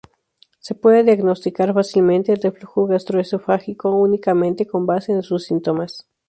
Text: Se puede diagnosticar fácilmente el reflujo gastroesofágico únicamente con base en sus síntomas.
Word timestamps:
Se 0.57 0.73
puede 0.73 1.03
diagnosticar 1.03 1.75
fácilmente 1.75 2.31
el 2.33 2.41
reflujo 2.41 2.87
gastroesofágico 2.87 3.91
únicamente 3.91 4.65
con 4.65 4.87
base 4.87 5.11
en 5.11 5.21
sus 5.21 5.43
síntomas. 5.45 6.07